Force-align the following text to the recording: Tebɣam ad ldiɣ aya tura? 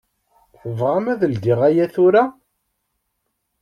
Tebɣam 0.59 1.05
ad 1.13 1.21
ldiɣ 1.31 1.59
aya 1.67 1.85
tura? 1.93 2.23